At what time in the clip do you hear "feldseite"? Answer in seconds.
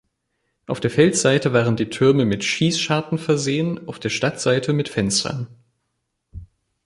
0.89-1.53